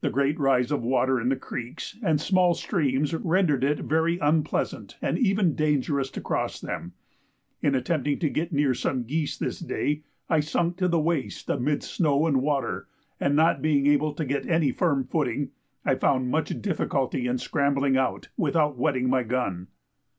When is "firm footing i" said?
14.72-15.94